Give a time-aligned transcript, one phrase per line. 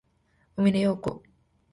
[0.57, 1.21] 小峰洋子